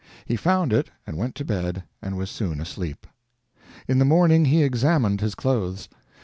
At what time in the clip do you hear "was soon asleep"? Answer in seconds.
2.17-3.05